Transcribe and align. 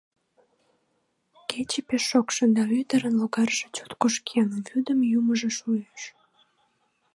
Кече 1.49 1.81
пеш 1.87 2.03
шокшо, 2.09 2.43
да 2.55 2.63
ӱдырын 2.79 3.15
логарже 3.21 3.67
чот 3.75 3.91
кошкен, 4.01 4.47
вӱдым 4.67 4.99
йӱмыжӧ 5.11 5.49
шуэш. 5.57 6.01